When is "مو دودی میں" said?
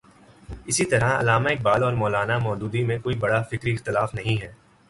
2.39-2.99